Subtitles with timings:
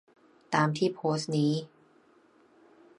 [0.53, 1.53] ตามที่โพสต์นี้